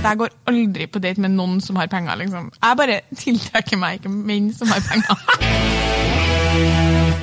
[0.00, 2.16] Jeg går aldri på date med noen som har penger.
[2.22, 2.50] liksom.
[2.56, 5.16] Jeg bare tiltrekker meg ikke menn som har penger.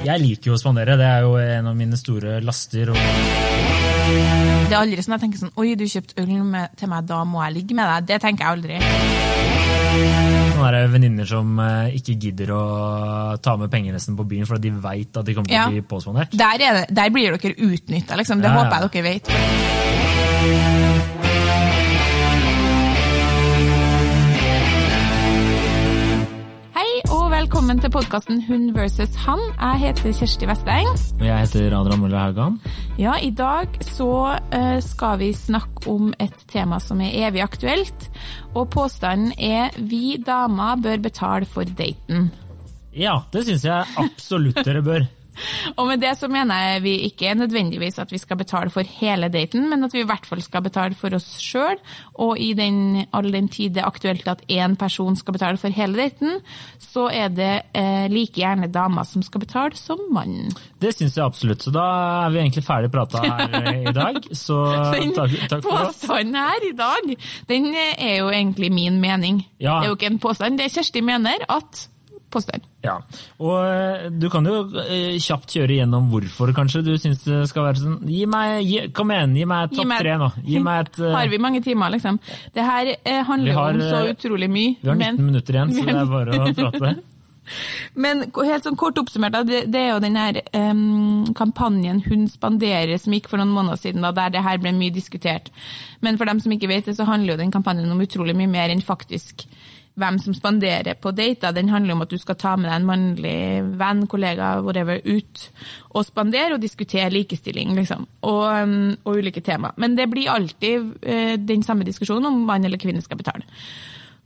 [0.07, 2.93] Jeg liker jo å spandere, det er jo en av mine store laster.
[2.95, 7.17] Det er aldri sånn jeg tenker sånn Oi, du kjøpte øl med, til meg, da
[7.27, 8.05] må jeg ligge med deg.
[8.13, 8.75] Det tenker jeg aldri.
[10.53, 12.61] sånne der venninner som eh, ikke gidder å
[13.43, 15.67] ta med penger nesten på byen fordi de veit at de kommer til Ja.
[15.67, 16.31] å bli påspandert.
[16.39, 18.39] Der, er det, der blir dere utnytta, liksom.
[18.41, 18.59] Det Ja, ja.
[18.63, 19.25] håper jeg dere vet.
[27.47, 29.39] Velkommen til podkasten Hun versus han.
[29.55, 30.87] Jeg heter Kjersti Vesteng.
[31.15, 32.57] Og jeg heter Adrian Møller Haugan.
[32.99, 34.09] Ja, I dag så
[34.51, 38.09] eh, skal vi snakke om et tema som er evig aktuelt.
[38.51, 42.33] Og påstanden er vi damer bør betale for daten.
[42.91, 45.07] Ja, det syns jeg absolutt dere bør.
[45.77, 49.29] Og med det så mener jeg vi ikke nødvendigvis at vi skal betale for hele
[49.33, 51.77] daten, men at vi i hvert fall skal betale for oss sjøl.
[52.23, 55.73] Og i den, all den tid det er aktuelt at én person skal betale for
[55.73, 56.39] hele daten,
[56.81, 60.53] så er det eh, like gjerne dama som skal betale som mannen.
[60.81, 61.65] Det syns jeg absolutt.
[61.65, 61.85] Så da
[62.25, 64.21] er vi egentlig ferdig prata her eh, i dag.
[64.31, 64.57] Så
[64.93, 66.01] Den takk, takk for oss.
[66.01, 67.13] påstanden her i dag,
[67.49, 69.43] den er jo egentlig min mening.
[69.59, 69.79] Ja.
[69.79, 71.87] Det er jo ikke en påstand, det er Kjersti mener at
[72.31, 72.65] påstand.
[72.87, 72.95] Ja,
[73.43, 77.67] og eh, du kan jo eh, kjapt kjøre gjennom hvorfor kanskje du syns det skal
[77.67, 77.99] være sånn.
[78.07, 80.31] Gi meg, gi, Kom igjen, gi meg topp tre nå.
[80.47, 81.11] Gi meg et uh...
[81.17, 82.21] Har vi mange timer, liksom?
[82.55, 82.93] Det her
[83.27, 84.79] handler har, om så utrolig mye.
[84.81, 86.97] Vi har 19 men- minutter igjen, så det er bare å prate.
[87.97, 92.99] Men helt sånn kort oppsummert, det, det er jo den her um, kampanjen Hun spanderer
[93.01, 95.51] som gikk for noen måneder siden, da, der det her ble mye diskutert.
[96.03, 98.51] Men for dem som ikke vet det, så handler jo den kampanjen om utrolig mye
[98.51, 99.47] mer enn faktisk
[99.97, 101.55] hvem som spanderer på dater.
[101.55, 103.39] Den handler om at du skal ta med deg en mannlig
[103.79, 105.47] venn, kollega, whatever, ut
[105.97, 108.05] og spandere og diskutere likestilling, liksom.
[108.29, 109.73] Og, og ulike tema.
[109.81, 113.47] Men det blir alltid eh, den samme diskusjonen om mann eller kvinne skal betale.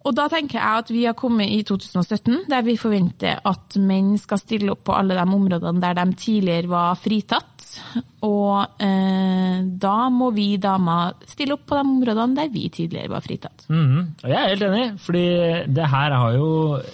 [0.04, 4.16] Og da tenker jeg at vi har kommet i 2017, der vi forventer at menn
[4.18, 7.48] skal stille opp på alle de områdene der de tidligere var fritatt.
[8.26, 13.22] Og eh, da må vi damer stille opp på de områdene der vi tidligere var
[13.24, 13.68] fritatt.
[13.70, 15.24] Mhm, Og jeg er helt enig, fordi
[15.78, 16.50] det her har jo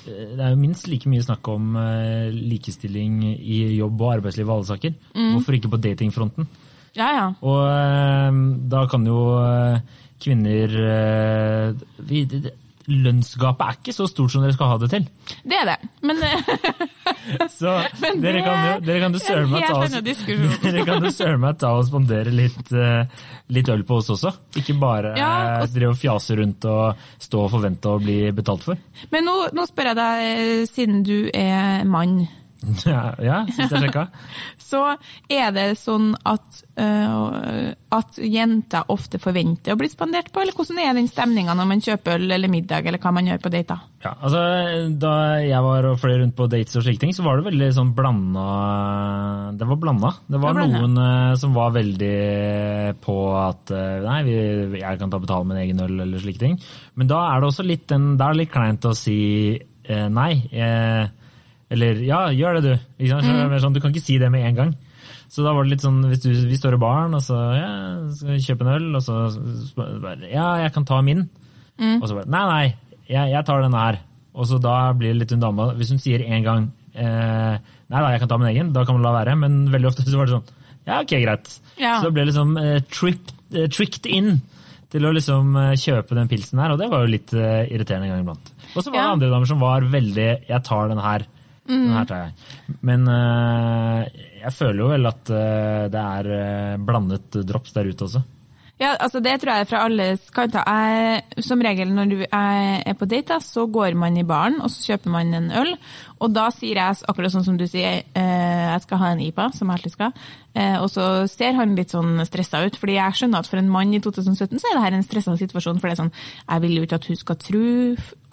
[0.06, 4.58] Det er jo minst like mye snakk om eh, likestilling i jobb og arbeidsliv og
[4.60, 4.94] alle saker.
[5.16, 5.32] Mm.
[5.38, 6.48] Hvorfor ikke på datingfronten?
[6.98, 7.26] Ja, ja.
[7.42, 9.80] Og eh, da kan jo eh,
[10.20, 11.74] kvinner eh,
[12.04, 12.54] vi, det-
[12.88, 15.08] Lønnsgapet er ikke så stort som dere skal ha det til.
[15.44, 15.90] Det er det.
[16.08, 16.52] Men eh,
[17.58, 20.24] Så Men dere det kan jo, dere kan jo søren meg ta oss.
[20.64, 24.32] Dere kan jo søren meg ta og spandere litt, eh, litt øl på oss også.
[24.62, 28.20] Ikke bare Ja, eh, og- drive og fjase rundt og stå og forvente å bli
[28.32, 28.80] betalt for.
[29.12, 32.22] Men nå, nå spør jeg deg, siden du er mann.
[32.88, 34.08] Ja, ja sist jeg sjekka.
[34.68, 34.82] Så
[35.32, 40.82] er det sånn at, uh, at jenter ofte forventer å bli spandert på, eller hvordan
[40.84, 43.86] er den stemninga når man kjøper øl eller middag, eller hva man gjør på dater?
[44.04, 44.42] Ja, altså,
[45.00, 47.70] da jeg var og fløy rundt på dates og slike ting, så var det veldig
[47.74, 48.48] sånn blanda
[49.58, 50.12] Det var blanda.
[50.28, 52.18] Det var Det var noen uh, som var veldig
[53.06, 54.38] på at uh, nei, vi,
[54.82, 56.60] jeg kan ta betale min egen øl eller slike ting.
[56.98, 59.18] Men da er det også litt, en, det er litt kleint å si
[59.88, 60.34] nei.
[60.52, 61.08] Eh,
[61.74, 62.74] eller ja, gjør det du.
[63.04, 63.28] Ikke sant?
[63.28, 63.56] Mm.
[63.64, 64.76] Sånn, du kan ikke si det med en gang.
[65.28, 67.72] Så da var det litt sånn, hvis du, vi står i baren, og så ja,
[68.16, 69.18] skal vi kjøpe en øl, og så
[69.76, 71.26] bare, ja, jeg kan ta min.
[72.00, 74.00] Og så bare, nei, nei, jeg, jeg tar denne her.
[74.38, 77.56] Og så da blir det litt hun dama, hvis hun sier en gang, eh,
[77.92, 80.06] nei da, jeg kan ta min egen, da kan man la være, men veldig ofte
[80.08, 80.54] så var det sånn,
[80.88, 81.56] ja, ok, greit.
[81.82, 81.98] Ja.
[82.00, 84.38] Så det ble liksom eh, tripped, eh, tricked in
[84.94, 88.08] til å liksom eh, kjøpe den pilsen her, og det var jo litt eh, irriterende
[88.08, 88.54] en gang iblant.
[88.78, 89.08] Og så var Ja.
[89.10, 91.26] det andre damer som var veldig, jeg tar den her,
[91.68, 92.78] den her tar jeg.
[92.88, 98.08] Men eh, jeg føler jo vel at eh, det er eh, blandet drops der ute
[98.08, 98.24] også.
[98.78, 100.62] Ja, altså Det tror jeg er fra alle kanter.
[100.62, 104.92] Jeg, som regel når du er på date, så går man i baren og så
[104.92, 105.72] kjøper man en øl.
[106.22, 109.72] Og da sier jeg akkurat sånn som du sier, jeg skal ha en IPA, som
[109.72, 110.28] jeg alltid skal.
[110.84, 113.98] Og så ser han litt sånn stressa ut, fordi jeg skjønner at for en mann
[113.98, 115.82] i 2017 så er det her en stressa situasjon.
[115.82, 116.14] For det er sånn,
[116.46, 117.66] jeg vil jo ikke at hun skal tro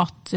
[0.04, 0.36] at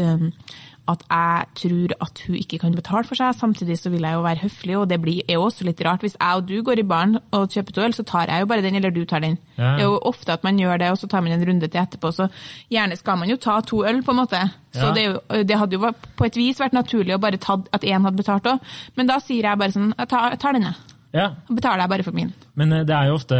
[0.88, 3.34] at jeg tror at hun ikke kan betale for seg.
[3.36, 6.00] Samtidig så vil jeg jo være høflig, og det blir, er jo også litt rart.
[6.00, 8.48] Hvis jeg og du går i baren og kjøper to øl, så tar jeg jo
[8.50, 9.36] bare den, eller du tar den.
[9.58, 9.74] Ja.
[9.76, 11.80] Det er jo ofte at man gjør det, og så tar man en runde til
[11.82, 12.12] etterpå.
[12.16, 12.28] Så
[12.72, 14.42] gjerne skal man jo ta to øl, på en måte.
[14.74, 14.92] Så Ja.
[14.94, 18.16] det, det hadde jo på et vis vært naturlig å bare ta at én hadde
[18.20, 18.60] betalt òg.
[18.96, 20.74] Men da sier jeg bare sånn Jeg tar, jeg tar denne.
[21.14, 22.30] Ja, betaler jeg bare for min.
[22.60, 23.36] Men eh, det er jo ofte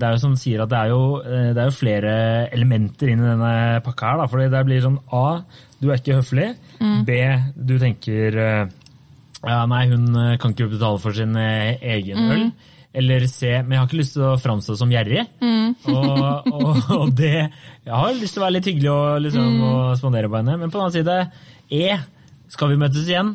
[0.00, 2.14] det er jo som sier at det er jo, eh, det er jo flere
[2.56, 4.22] elementer inn i denne pakka her.
[4.22, 5.26] Da, fordi det blir sånn A,
[5.82, 6.48] du er ikke høflig.
[7.06, 7.18] B,
[7.54, 8.62] du tenker eh,
[9.42, 10.08] ja, nei, hun
[10.40, 12.44] kan ikke betale for sin egen øl.
[12.94, 15.26] eller C, Men jeg har ikke lyst til å framstå som gjerrig.
[15.90, 19.96] Og, og, og det Jeg har lyst til å være litt hyggelig og, liksom, og
[19.98, 21.18] spandere på henne, men på den annen side
[21.72, 21.98] E.
[22.52, 23.30] Skal vi møtes igjen?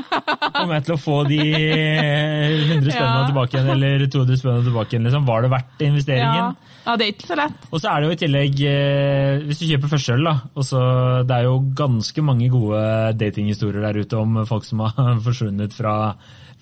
[0.54, 5.08] Kommer jeg til å få de 100 spennene tilbake igjen, eller 200 spennene tilbake igjen?
[5.08, 5.24] Liksom?
[5.26, 6.58] Var det verdt investeringen?
[6.84, 7.66] ja, det er ikke så lett.
[7.70, 10.82] Og så er det jo i tillegg, eh, hvis du kjøper førsteøl, da og så
[11.26, 12.84] Det er jo ganske mange gode
[13.18, 15.96] datinghistorier der ute om folk som har forsvunnet fra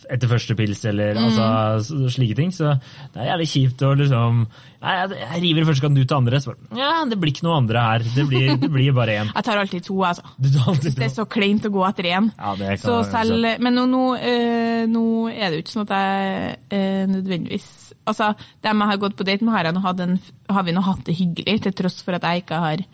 [0.08, 2.52] etter første pils eller altså, slike ting.
[2.55, 2.72] Så
[3.12, 4.44] det er jævlig kjipt å liksom
[4.78, 6.38] Nei, jeg, river første kan du til andre.
[6.38, 8.04] Så bare, ja, det blir ikke noe andre her.
[8.14, 9.30] Det blir, det blir bare én.
[9.38, 10.22] Jeg tar alltid to, altså.
[10.38, 12.28] Alltid Det er så kleint å gå etter én.
[12.36, 15.88] Ja, det kan Så selv, men nå, nå, øh, nå er det jo ikke sånn
[15.88, 17.70] at jeg øh, nødvendigvis
[18.08, 18.30] Altså,
[18.64, 20.14] dem jeg har gått på date med, har, jeg nå hatt en,
[20.48, 22.84] har vi nå hatt det hyggelig, til tross for at jeg ikke har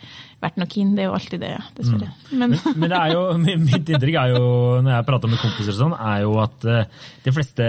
[0.42, 0.94] vært noe keen.
[0.96, 2.08] Det er jo alltid det, dessverre.
[2.32, 3.20] Men, Men, men det er jo,
[3.68, 4.48] mitt inntrykk er jo,
[4.80, 7.68] når jeg prater med kompiser og sånn, er jo at eh, de fleste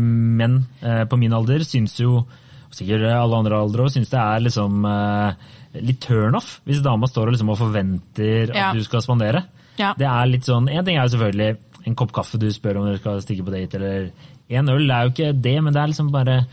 [0.00, 2.24] menn på min alder syns jo,
[2.78, 5.46] sikkert alle andre aldre òg, syns det er liksom eh,
[5.84, 8.72] litt turnoff hvis dama står og, liksom og forventer at Ja.
[8.76, 9.44] du skal spandere.
[9.78, 9.94] Ja.
[9.98, 11.56] Det er litt sånn, En ting er jo selvfølgelig
[11.86, 14.10] en kopp kaffe du spør om du skal stikke på date, eller
[14.54, 14.86] en øl.
[14.86, 16.44] Det er jo ikke det, men det er liksom bare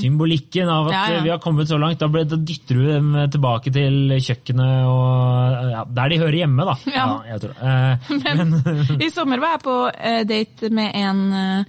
[0.00, 1.14] symbolikken av at Mm.
[1.14, 1.98] Ja, vi har kommet så langt.
[2.00, 6.64] Da, ble, da dytter du dem tilbake til kjøkkenet og ja, der de hører hjemme,
[6.64, 6.76] da.
[6.94, 7.06] Ja.
[7.28, 7.54] jeg tror.
[7.60, 11.64] Eh, men, I sommer var jeg på eh, date med en eh,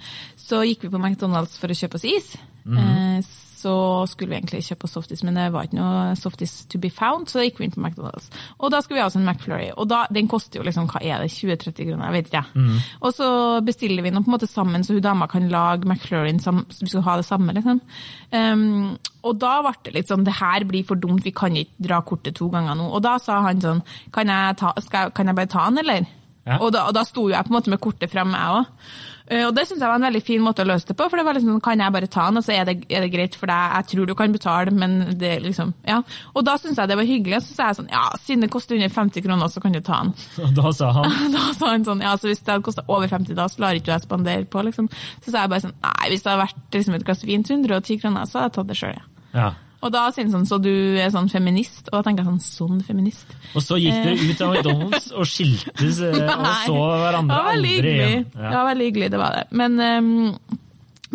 [0.49, 2.33] Så gikk vi på McDonald's for å kjøpe oss is.
[2.65, 3.21] Eh,
[3.59, 3.73] så
[4.07, 7.27] skulle vi egentlig kjøpe oss softis, men det var ikke noe softis to be found,
[7.27, 8.29] så da gikk vi inn på McDonald's.
[8.57, 11.01] Og da skulle vi ha oss en McFlurry, og da, den koster jo liksom, hva
[11.03, 12.79] er det, 20-30 kroner, jeg vet ikke jeg.
[13.03, 13.29] Og så
[13.67, 16.87] bestiller vi den på en måte sammen, så hun dama kan lage McFlurryen, så vi
[16.87, 17.83] skal ha det samme, liksom.
[18.31, 18.95] Um,
[19.27, 21.99] og da ble det litt sånn, det her blir for dumt, vi kan ikke dra
[22.07, 22.87] kortet to ganger nå.
[22.95, 23.83] Og da sa han sånn,
[24.15, 26.07] kan jeg, ta, skal, kan jeg bare ta den, eller?
[26.47, 26.61] Ja.
[26.63, 28.93] Og da, og da sto jeg på en måte med kortet fremme, jeg òg.
[29.29, 31.05] Og det syns jeg var en veldig fin måte å løse det på.
[31.09, 33.11] For det var liksom, kan jeg bare ta den, og så er det, er det
[33.13, 33.75] greit for deg.
[33.77, 36.01] Jeg tror du kan betale, men det liksom Ja.
[36.33, 37.37] Og da syns jeg det var hyggelig.
[37.37, 39.81] Og så sa jeg sånn, ja, siden det koster under 50 kroner, så kan du
[39.85, 40.13] ta den.
[40.45, 43.07] og da sa han Da sa han sånn, ja, så hvis det hadde kosta over
[43.11, 44.89] 50, da så lar ikke jeg spandere på, liksom.
[45.23, 47.59] Så sa jeg bare sånn, nei, hvis det hadde vært liksom, et glass vin til
[47.61, 49.09] 110 kroner, så hadde jeg tatt det sjøl, ja.
[49.37, 49.49] ja.
[49.79, 51.87] Og da synes han så du er sånn feminist?
[51.89, 53.35] Og da tenker jeg sånn, sånn feminist?
[53.55, 57.93] Og så gikk dere ut av McDonald's og skiltes eh, og så hverandre aldri igjen.
[57.93, 58.25] igjen.
[58.35, 59.45] Det var veldig hyggelig, det var det.
[59.61, 60.59] Men, ehm,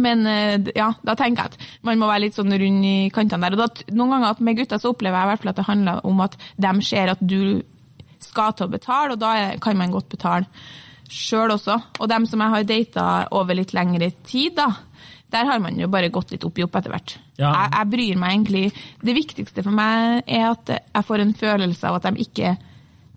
[0.07, 3.51] men eh, ja, da tenker jeg at man må være litt sånn rund i kantene
[3.51, 3.59] der.
[3.59, 6.09] Og da, noen ganger med gutter så opplever jeg i hvert fall at det handler
[6.09, 7.61] om at de ser at du
[8.25, 10.49] skal til å betale, og da kan man godt betale
[11.13, 11.77] sjøl også.
[12.01, 13.07] Og dem som jeg har data
[13.37, 14.71] over litt lengre tid, da,
[15.35, 17.17] der har man jo bare gått litt opp i opp etter hvert.
[17.39, 17.51] Ja.
[17.51, 18.65] Jeg, jeg bryr meg egentlig
[19.03, 22.55] Det viktigste for meg er at jeg får en følelse av at de ikke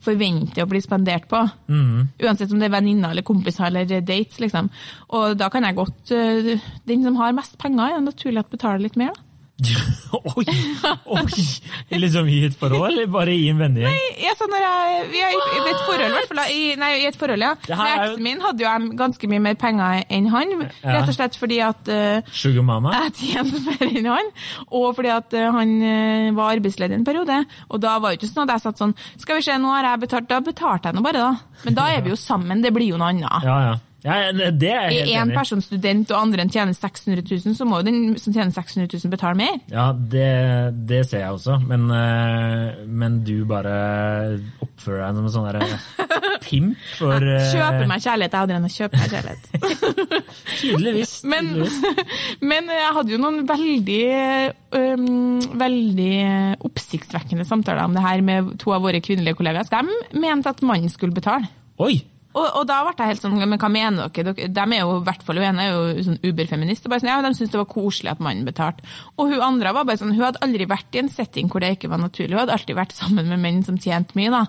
[0.07, 1.39] forventer å bli spandert på.
[2.23, 4.39] Uansett om det er venninner eller kompiser eller dates.
[4.39, 4.69] liksom.
[5.17, 6.51] Og da kan jeg godt øh,
[6.87, 9.13] Den som har mest penger, er naturlig at betaler litt mer.
[9.15, 9.26] da.
[10.37, 10.43] oi!
[11.17, 11.43] oi.
[11.97, 13.95] Liksom i et forhold, eller bare i en vennegjeng?
[13.95, 16.41] Nei, når jeg, vi er i, et forhold, i hvert fall.
[16.53, 17.53] I, nei, i et forhold, ja.
[17.71, 21.17] Her er Eksen min hadde jo jeg ganske mye mer penger enn han, rett og
[21.17, 22.93] slett fordi at uh, Sugar mama?
[23.07, 24.31] jeg tjente mer enn han,
[24.69, 27.41] og fordi at uh, han uh, var arbeidsledig en periode.
[27.71, 29.89] Og da var det ikke sånn at jeg satt sånn Skal vi se, nå har
[29.89, 30.29] jeg betalt.
[30.29, 31.61] Da betalte jeg nå bare, da.
[31.65, 33.45] Men da er vi jo sammen, det blir jo noe annet.
[33.47, 33.75] Ja, ja.
[34.07, 35.37] Ja det er jeg helt én enig i.
[35.37, 39.13] person student og andre tjener 600 000, så må jo den som tjener 600 000
[39.13, 39.59] betale mer.
[39.71, 40.29] Ja, det,
[40.89, 43.75] det ser jeg også, men, eh, men du bare
[44.63, 48.67] oppfører deg som en sånn derre pimp for eh, Kjøper meg kjærlighet, jeg hadde enn
[48.67, 49.47] å kjøpe meg kjærlighet.
[50.61, 51.13] Tydeligvis.
[51.31, 51.49] Men,
[52.41, 54.03] men jeg hadde jo noen veldig,
[54.73, 56.13] um, veldig
[56.65, 59.67] oppsiktsvekkende samtaler om det her med to av våre kvinnelige kollegaer.
[59.69, 61.49] De mente at mannen skulle betale.
[61.83, 61.99] Oi!
[62.37, 64.35] Og, og da ble jeg helt sånn, men hva mener dere?
[64.35, 67.21] de er jo i hvert fall, hun er jo sånn uberfeminist, og bare sånn, ja,
[67.25, 68.85] de syntes det var koselig at mannen betalte.
[69.15, 71.73] Og hun andre var bare sånn, hun hadde aldri vært i en setting hvor det
[71.77, 74.45] ikke var naturlig, hun hadde alltid vært sammen med menn som tjente mye da.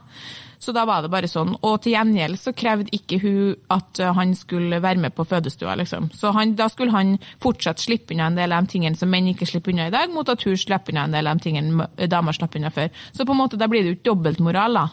[0.59, 4.11] Så da var det bare sånn, og til gjengjeld så krevde ikke hun at uh,
[4.17, 6.11] han skulle være med på fødestua, liksom.
[6.19, 9.31] Så han, da skulle han fortsatt slippe unna en del av de tingene som menn
[9.31, 12.09] ikke slipper unna i dag, mot at hun slipper unna en del av de tingene
[12.11, 12.91] damer slapp unna før.
[13.15, 14.89] Så på en måte, da blir det jo ikke dobbeltmoral da,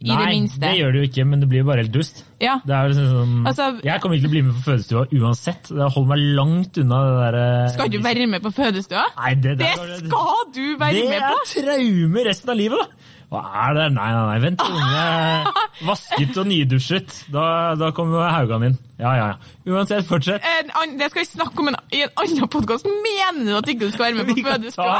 [0.00, 0.60] i Nei, det minste.
[0.62, 2.24] det gjør det jo ikke, men det blir jo bare helt dust.
[2.40, 2.58] Ja.
[2.64, 5.62] Det er liksom sånn, Altså- jeg kommer ikke til å bli med på fødestua uansett.
[5.74, 9.04] Det holder meg langt unna det der eh, Skal du være med på fødestua?
[9.18, 11.36] Nei, det, Det det skal du være med på!
[11.54, 13.04] Det er traume resten av livet, da!
[13.28, 13.86] Hva er det?
[13.92, 17.16] Nei, nei, nei, vent til vasket og nydusjet.
[17.34, 17.42] Da,
[17.76, 18.78] da kommer Haugan inn.
[18.98, 19.34] Ja, ja, ja.
[19.68, 20.42] Uansett, fortsett.
[20.80, 22.88] An- Det skal vi snakke om en, i en annen podkast.
[22.88, 24.96] Mener du at ikke du skal være med på fødestua?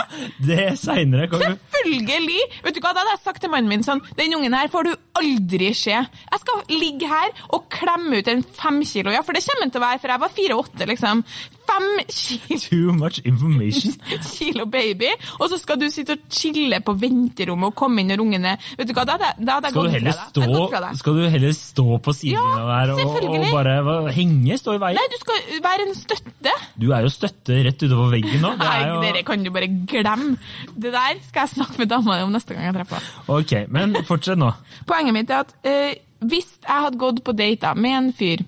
[0.46, 1.26] det seinere.
[1.32, 2.44] Selvfølgelig!
[2.68, 4.86] Vet du hva, Da hadde jeg sagt til mannen min sånn Den ungen her får
[4.90, 5.98] du aldri skje.
[6.32, 9.74] Jeg skal ligge her og klemme ut en fem kilo, ja, for det kommer den
[9.74, 11.22] til å være, for jeg var fire-åtte, liksom.
[11.68, 13.92] Fem kilo, Too much information.
[14.38, 18.22] kilo baby, og så skal du sitte og chille på venterommet og komme inn når
[18.24, 21.84] ungene Vet du hva, da hadde jeg- da Skal du stå, skal du heller stå
[22.04, 24.56] på Ja, sidelinja der og, og bare hva, henge?
[24.58, 24.96] Stå i veien?
[24.98, 26.54] Nei, du skal være en støtte.
[26.80, 28.54] Du er jo støtte rett utover veggen nå.
[28.56, 28.98] Det Nei, er jo...
[29.04, 30.38] dere kan du bare glemme.
[30.72, 33.26] Det der skal jeg snakke med dama om neste gang jeg treffer henne.
[33.36, 34.50] Ok, men fortsett nå.
[34.88, 38.42] Poenget mitt er at eh, hvis jeg hadde gått på date da, med en fyr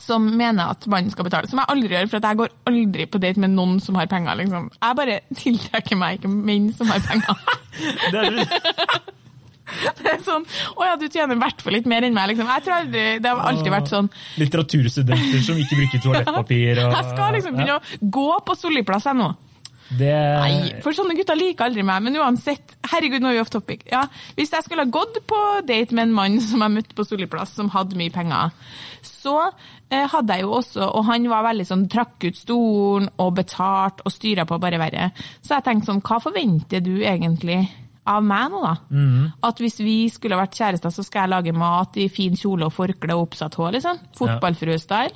[0.00, 3.20] som mener at mannen skal betale, som jeg aldri gjør, for jeg går aldri på
[3.22, 4.36] date med noen som har penger.
[4.42, 4.66] liksom.
[4.76, 7.44] Jeg bare tiltrekker meg ikke menn som har penger.
[8.12, 8.36] Det er,
[9.98, 10.44] Det er sånn,
[10.78, 12.28] Å ja, du tjener i hvert fall litt mer enn meg.
[12.30, 12.46] liksom.
[12.46, 14.10] Jeg tror aldri, Det har alltid vært sånn.
[14.38, 16.78] litteraturstudenter som ikke bruker toalettpapir.
[16.84, 19.32] Og, Jeg skal liksom begynne å gå på Solli-plass nå.
[19.86, 22.02] Det, Nei, for sånne gutter liker aldri meg.
[22.02, 23.84] Men uansett, herregud, nå er vi off topic.
[23.92, 24.02] Ja,
[24.34, 27.54] hvis jeg skulle ha gått på date med en mann som jeg møtte på Soliplass,
[27.54, 28.50] som hadde mye penger,
[29.06, 33.34] så eh, hadde jeg jo også Og han var veldig sånn, trakk ut stolen og
[33.38, 35.10] betalt og styra på bare verre.
[35.40, 37.62] Så jeg tenkte sånn, hva forventer du egentlig?
[38.06, 38.74] Av meg nå, da.
[39.48, 42.74] At hvis vi skulle vært kjærester, så skal jeg lage mat i fin kjole og
[42.74, 43.98] forkle og oppsatt hår, liksom.
[44.18, 45.10] Fotballfrue-style.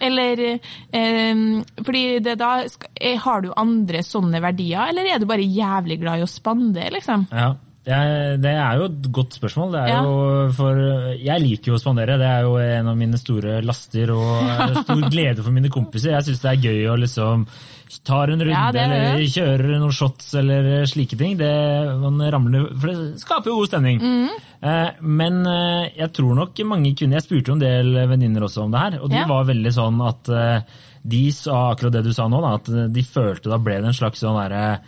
[0.00, 1.42] Eller eh,
[1.84, 6.20] Fordi det da eh, Har du andre sånne verdier, eller er du bare jævlig glad
[6.20, 7.26] i å spandere, liksom?
[7.30, 7.52] ja,
[7.86, 9.72] jeg, det er jo et godt spørsmål.
[9.72, 10.00] Det er Ja.
[10.04, 10.76] jo for,
[11.16, 12.18] jeg liker jo å spandere.
[12.20, 16.12] Det er jo en av mine store laster og er stor glede for mine kompiser.
[16.12, 17.46] Jeg syns det er gøy å liksom
[18.06, 18.98] ta en runde Ja, det er det.
[19.00, 21.36] eller kjøre noen shots eller slike ting.
[21.40, 21.50] Det,
[22.04, 23.98] man ramler, for det skaper jo god stemning.
[23.98, 24.28] Mm.
[24.62, 28.66] Eh, men eh, jeg tror nok mange kvinner Jeg spurte jo en del venninner også
[28.68, 29.26] om det her, og de Ja.
[29.26, 30.60] var veldig sånn at eh,
[31.02, 33.96] de sa akkurat det du sa nå, da, at de følte da ble det en
[33.96, 34.78] slags sånn derre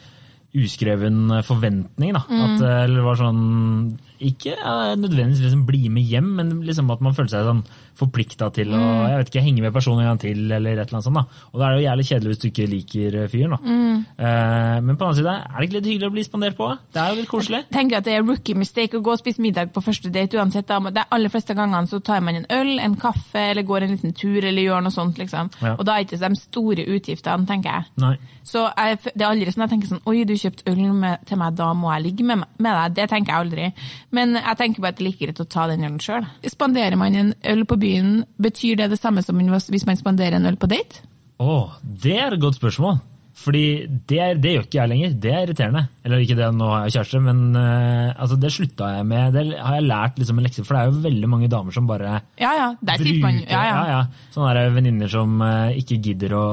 [0.55, 2.13] uskreven forventning.
[2.13, 2.43] da, Mm.
[2.45, 2.61] at,
[2.93, 7.31] det var sånn Ikke eh, nødvendigvis liksom bli med hjem, men liksom at man føler
[7.33, 7.65] seg sånn
[7.99, 9.09] forplikta til å Mm.
[9.09, 11.15] jeg vet ikke, henge med personen en gang til, eller et eller annet sånt.
[11.15, 11.25] da.
[11.53, 13.51] Og da er det jo jævlig kjedelig hvis du ikke liker fyren.
[13.51, 13.59] da.
[13.63, 13.99] Mm.
[14.19, 16.69] Uh, men på den annen side, er det ikke litt hyggelig å bli spandert på?
[16.93, 17.61] Det er jo litt koselig.
[17.63, 20.39] Jeg tenker at det er rookie mistake å gå og spise middag på første date
[20.39, 20.67] uansett.
[20.67, 20.79] Da.
[20.81, 24.13] De aller fleste gangene så tar man en øl, en kaffe, eller går en liten
[24.13, 25.19] tur, eller gjør noe sånt.
[25.19, 25.51] liksom.
[25.63, 25.75] Ja.
[25.79, 27.85] Og da er ikke de store utgiftene, tenker jeg.
[27.97, 28.17] Nei.
[28.45, 31.39] Så jeg, det er aldri sånn jeg tenker sånn Oi, du kjøpte øl med, til
[31.39, 32.95] meg, da må jeg ligge med, med deg.
[32.97, 33.73] Det tenker jeg aldri.
[34.11, 36.27] Men jeg tenker bare at det er like greit å ta den ølen sjøl.
[36.51, 40.49] Spanderer man en øl på byen, betyr det det samme som hvis man spanderer en
[40.49, 41.03] øl på date?
[41.43, 43.01] Å, det er et godt spørsmål.
[43.33, 45.13] Fordi det, er, det gjør ikke jeg lenger.
[45.23, 45.83] Det er irriterende.
[46.05, 49.37] Eller ikke det, nå har jeg kjæreste, men uh, altså, det slutta jeg med.
[49.37, 51.89] Det har jeg lært liksom en lekse, for det er jo veldig mange damer som
[51.89, 53.63] bare Ja ja, der sitter man ja, ja.
[53.73, 54.29] ja, ja.
[54.35, 56.45] Sånne venninner som uh, ikke gidder å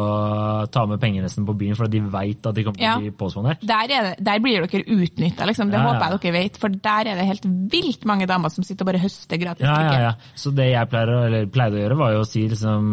[0.71, 3.13] ta med penger nesten på byen fordi de veit at de kommer til å bli
[3.19, 3.65] påspandert.
[3.69, 5.73] Der, er der blir dere utnytta, liksom.
[5.73, 6.61] Det håper jeg dere vet.
[6.61, 9.77] For der er det helt vilt mange damer som sitter og bare høster gratis Ja,
[9.89, 10.13] ja, ja.
[10.37, 12.89] Så det jeg pleier, eller pleide å gjøre, var jo å si liksom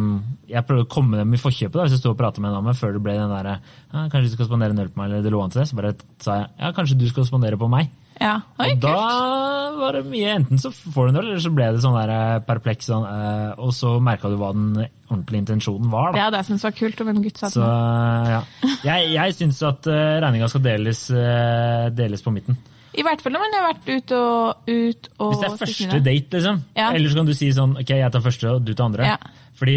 [0.51, 2.61] Jeg prøvde å komme dem i forkjøpet da, hvis jeg sto og pratet med en
[2.61, 3.59] dame før det ble den derre
[3.97, 5.69] ja, 'Kanskje du skal spandere en øl på meg', eller det lå an til det.
[5.71, 7.89] Så bare sa jeg 'ja, kanskje du skal spandere på meg'.
[8.21, 8.41] Ja.
[8.59, 9.79] Oi, Og da kult.
[9.81, 12.13] var det mye Enten så får du en øl, eller så ble det sånn der
[12.15, 16.25] eh, perpleks sånn, eh, Og så merka du hva den ordentlige intensjonen var, Det da.
[16.25, 18.41] hadde jeg syntes var kult om en gutt sa Så ja.
[18.89, 22.57] Jeg, jeg syns at uh, regninga skal deles, eh, deles på midten.
[22.97, 25.99] I hvert fall når man har vært ute og, ut og Hvis det er første
[26.07, 26.63] date, liksom.
[26.79, 26.93] Ja.
[26.93, 29.11] Eller så kan du si sånn ok, jeg tar første, og du tar andre.
[29.15, 29.19] Ja.
[29.57, 29.77] Fordi,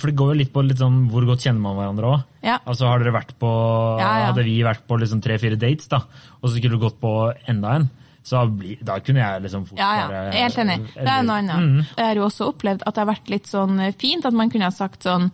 [0.00, 2.28] for det går jo litt på litt sånn, hvor godt kjenner man hverandre òg.
[2.44, 2.58] Ja.
[2.64, 3.50] Altså, har dere vært på,
[4.00, 4.28] Ja, ja.
[4.30, 6.00] Hadde vi vært på liksom tre-fire dates, da,
[6.40, 7.12] og så skulle du gått på
[7.52, 7.90] enda en,
[8.24, 8.44] så
[8.86, 10.22] da kunne jeg liksom fort Ja, ja.
[10.36, 10.78] helt enig.
[10.94, 11.58] Det er noe annet.
[11.58, 11.80] Mm.
[11.98, 14.68] Jeg har jo også opplevd at det har vært litt sånn fint at man kunne
[14.70, 15.32] ha sagt sånn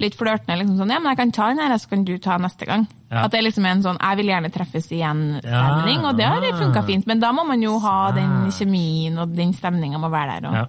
[0.00, 2.38] litt flørtende liksom sånn, ja, men jeg kan ta den her, så kan du ta
[2.38, 2.86] neste gang.
[3.10, 3.24] Ja.
[3.24, 6.08] At det er liksom en sånn, jeg vil gjerne treffes igjen-stemning, Ja.
[6.08, 7.06] og det har funka fint.
[7.06, 10.48] Men da må man jo ha den kjemien, og den stemninga må være der.
[10.48, 10.66] og Ja.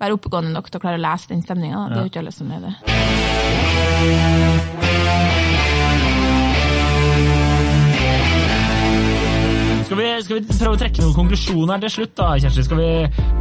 [0.00, 1.88] Være oppegående nok til å klare å lese den stemninga.
[1.88, 2.74] Det er jo ikke alle som er det.
[9.84, 12.62] Skal vi, skal vi prøve å trekke noen konklusjoner til slutt, da, Kjersti?
[12.64, 12.86] Skal vi,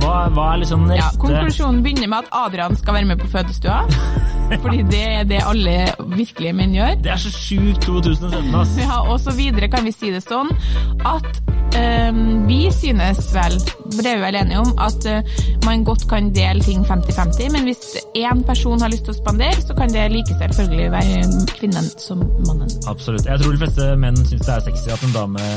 [0.04, 3.84] hva, hva er liksom Ja, konklusjonen begynner med at Adrian skal være med på fødestua.
[4.64, 5.76] Fordi det er det alle
[6.14, 6.98] virkelige menn gjør.
[7.04, 8.76] Det er så sjukt 2017, ass.
[8.82, 10.52] Ja, og så videre kan vi si det sånn
[11.08, 11.42] at
[12.48, 13.56] vi synes vel,
[13.94, 15.32] for det er vi vel enige om, at eh,
[15.66, 17.82] man godt kan dele ting 50-50, men hvis
[18.16, 21.22] én person har lyst til å spandere, så kan det like selvfølgelig være
[21.54, 22.70] kvinnen som mannen.
[22.88, 23.26] Absolutt.
[23.26, 25.48] Jeg tror de fleste menn syns det er sexy at en dame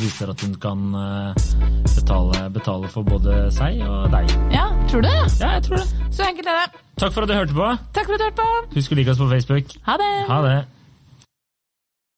[0.00, 1.44] viser at hun kan eh,
[1.96, 4.32] betale, betale for både seg og deg.
[4.54, 5.18] Ja, tror du det?
[5.40, 5.90] Ja, jeg tror det.
[6.10, 6.86] Så enkelt er det.
[6.96, 7.68] Takk for at du hørte på.
[7.92, 8.78] Takk for at du hørte på.
[8.78, 9.76] Husk å like oss på Facebook.
[9.90, 10.14] Ha det.
[10.30, 10.56] Ha det.